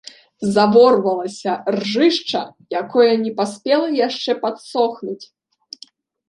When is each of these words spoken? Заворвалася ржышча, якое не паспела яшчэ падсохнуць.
Заворвалася 0.53 1.51
ржышча, 1.75 2.41
якое 2.81 3.11
не 3.27 3.31
паспела 3.43 3.87
яшчэ 4.07 4.31
падсохнуць. 4.47 5.21